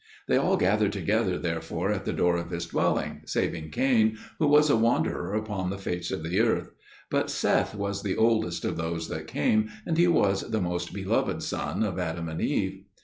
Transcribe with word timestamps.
They 0.27 0.35
all 0.35 0.57
gathered 0.57 0.93
together 0.93 1.37
therefore 1.37 1.91
at 1.91 2.05
the 2.05 2.11
door 2.11 2.35
of 2.35 2.49
his 2.49 2.65
dwelling, 2.65 3.21
saving 3.27 3.69
Cain, 3.69 4.17
who 4.39 4.47
was 4.47 4.67
a 4.67 4.75
wanderer 4.75 5.35
upon 5.35 5.69
the 5.69 5.77
face 5.77 6.09
of 6.09 6.23
the 6.23 6.39
earth; 6.39 6.71
but 7.11 7.29
Seth 7.29 7.75
was 7.75 8.01
the 8.01 8.17
eldest 8.17 8.65
of 8.65 8.77
those 8.77 9.09
that 9.09 9.27
came, 9.27 9.69
and 9.85 9.99
he 9.99 10.07
was 10.07 10.49
the 10.49 10.59
most 10.59 10.91
beloved 10.91 11.43
son 11.43 11.83
of 11.83 11.99
Adam 11.99 12.29
and 12.29 12.41
Eve. 12.41 12.83